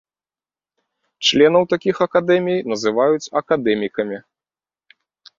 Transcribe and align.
Членаў 1.27 1.63
такіх 1.73 1.95
акадэмій 2.05 2.63
называюць 2.71 3.29
акадэмікамі. 3.41 4.17